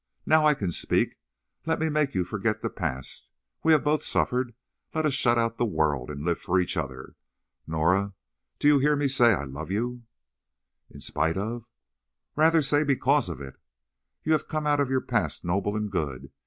[0.25, 1.19] Now I can speak.
[1.67, 3.29] Let me make you forget the past.
[3.63, 4.55] We have both suffered;
[4.95, 7.13] let us shut out the world, and live for each other.
[7.67, 8.15] Norah,
[8.57, 10.01] do you hear me say I love you?"
[10.89, 11.67] "In spite of—"
[12.35, 13.57] "Rather say because of it.
[14.23, 16.31] You have come out of your past noble and good.